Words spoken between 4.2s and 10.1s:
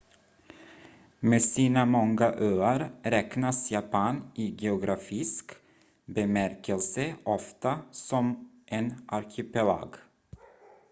i geografisk bemärkelse ofta som en arkipelag